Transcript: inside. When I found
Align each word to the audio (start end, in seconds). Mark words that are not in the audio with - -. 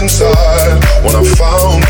inside. 0.00 0.80
When 1.04 1.14
I 1.14 1.24
found 1.36 1.89